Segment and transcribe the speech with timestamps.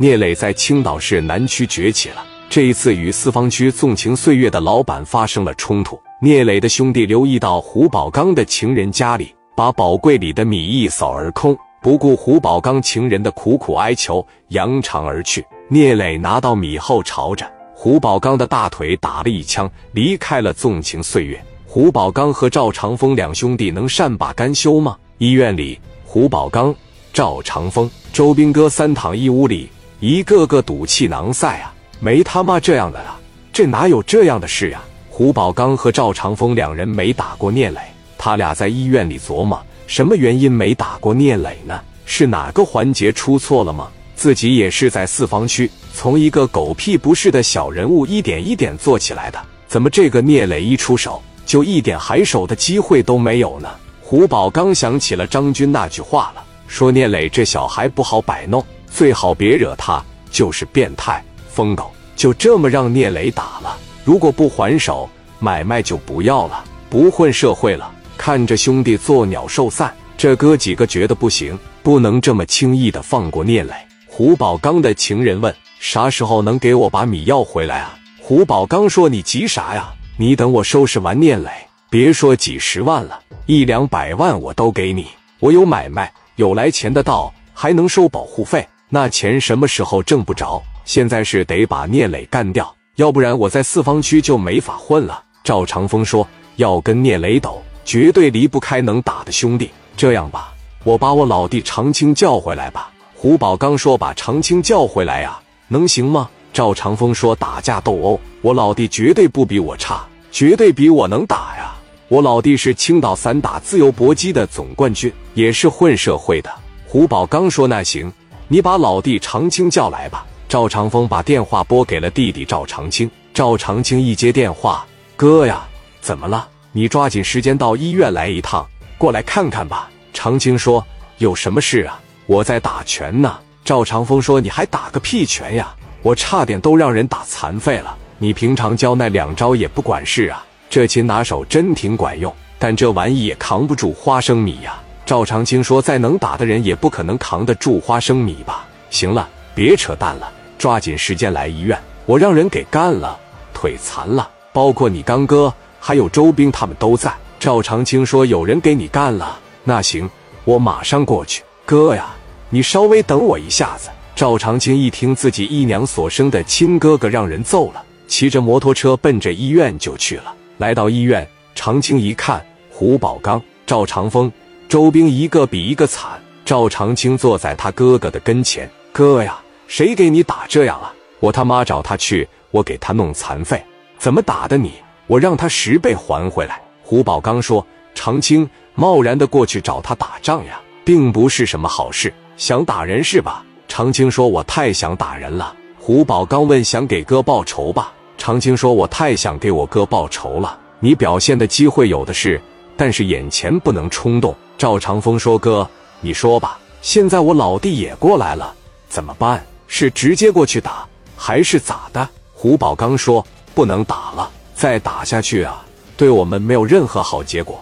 [0.00, 2.24] 聂磊在青岛市南区崛起了。
[2.48, 15.44] 这一次与四方区纵情岁月的老板发生了冲突，聂磊的兄弟留意到胡宝刚的情人家里，把宝柜里的米一扫而空，不顾胡宝刚情人的苦苦哀求，扬长而去。
[15.68, 17.44] 聂磊拿到米后，朝着
[17.74, 21.42] 胡宝刚的大腿打了一枪，离开了纵情岁月。
[21.66, 24.96] 胡宝刚和赵长风两兄弟能善罢甘休吗？
[25.18, 26.72] 医院里，胡宝刚、
[27.12, 29.68] 赵长风、周兵哥三躺一屋里，
[30.00, 31.74] 一个个赌气囊塞啊！
[31.98, 33.18] 没他妈这样的啊！
[33.52, 34.80] 这哪有这样的事呀？
[35.10, 37.80] 胡宝刚和赵长风两人没打过聂磊，
[38.16, 41.80] 他俩在医院里琢磨，什么原因没打过聂磊呢？
[42.06, 43.88] 是哪个环节出错了吗？
[44.14, 51.20] 自己也是在四方区从一个狗屁不是的小人物一点一点做起来的，怎么这个聂磊一出手？
[51.44, 53.68] 就一点还手的机会都没有呢。
[54.00, 61.90] 胡宝刚想起了张军那句话了，说聂磊这小孩不好摆弄，最好别惹他，就是变态疯狗。
[62.16, 67.90] 就这么让聂磊打了，如果不还手，买卖就不要了，不混社会了。
[68.16, 73.72] 看着兄弟作鸟兽散，这哥几个觉得不行，不能这么轻易的放过聂磊。
[74.08, 81.48] 胡宝刚的情人问：“啥时候能给我把米要回来啊？”胡宝刚说：“你急啥呀？”你等我收拾完聂磊，
[81.88, 85.06] 别说几十万了，一两百万我都给你。
[85.38, 88.66] 我有买卖，有来钱的道，还能收保护费。
[88.90, 90.62] 那钱什么时候挣不着？
[90.84, 95.22] 现在是得把聂磊干掉，要不然我在四方区就没法混了。
[95.44, 99.70] 赵长风说要跟聂磊斗，绝对离不开能打的兄弟。
[99.96, 102.90] 这样吧，我把我老弟长青叫回来吧。
[103.14, 106.30] 胡宝刚说把长青叫回来呀，能行吗？
[106.50, 111.76] 赵长风说：“打架斗殴，我老弟绝对不比我差，绝对比我能打呀！
[112.08, 116.50] 我老弟是青岛散打自由搏击的总冠军，也是混社会的。”
[116.88, 118.10] 胡宝刚说：“那行，
[118.48, 123.10] 你把老弟长青叫来吧。”赵长风把电话拨给了弟弟赵长青。
[123.34, 125.68] 赵长青一接电话：“哥呀，
[126.00, 126.48] 怎么了？
[126.72, 128.66] 你抓紧时间到医院来一趟，
[128.96, 130.84] 过来看看吧。”长青说
[131.18, 132.00] ：“有什么事啊？
[132.26, 137.94] 我在打拳呢。”赵长风说：“你还打个屁拳呀！”我差点都让人打残废了。
[138.16, 144.80] 你平常教那两招也不管事啊，这擒拿手真挺管用，但这玩意也扛不住花生米呀。
[145.08, 151.80] 赵长青说：“再能打的人也不可能扛得住花生米吧？”行了，别扯淡了，抓紧时间来医院。
[152.04, 153.18] 我让人给干了，
[153.54, 157.10] 腿残了，包括你刚哥还有周兵他们都在。
[157.40, 160.06] 赵长青说：“有人给你干了，那行，
[160.44, 161.42] 我马上过去。
[161.64, 162.10] 哥呀，
[162.50, 170.34] 你稍微等我一下子。”赵长青一听自己姨娘所生的亲哥哥让人揍了，骑着摩托车奔着医院就去了。
[170.58, 174.30] 来到医院，长青一看，胡宝刚、赵长风、
[174.68, 176.20] 周兵一个比一个惨。
[176.44, 180.92] 赵长青坐在他哥哥的跟前：“哥呀，谁给你打这样啊？
[181.20, 183.62] 我他妈找他去，我给他弄残废，
[183.98, 184.72] 怎么打的你？
[185.06, 192.12] 我让他十倍还回来。”胡宝刚说：“长青贸然的过去找他打仗呀，并不是什么好事。
[192.36, 200.58] 想打人是吧？”长青说：“我太想打人了。”胡宝刚问：“想给哥报仇吧？”长青说：“我太想给我哥报仇了。
[200.80, 202.40] 你表现的机会有的是，
[202.78, 205.68] 但是眼前不能冲动。”赵长风说：“哥，
[206.00, 208.54] 你说吧，现在我老弟也过来了，
[208.88, 209.44] 怎么办？
[209.66, 215.62] 是直接过去打，还是咋的？”胡宝刚说：“不能打了，再打下去啊，
[215.96, 217.60] 对我们没有任何好结果。”